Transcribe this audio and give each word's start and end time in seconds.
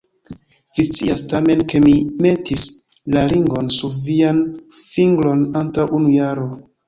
Vi 0.77 0.83
scias 0.85 1.23
tamen, 1.33 1.59
ke 1.73 1.81
mi 1.83 1.93
metis 2.27 2.63
la 3.17 3.25
ringon 3.33 3.69
sur 3.75 3.93
vian 4.07 4.41
fingron 4.89 5.45
antaŭ 5.63 5.89
unu 5.99 6.15
jaro. 6.17 6.49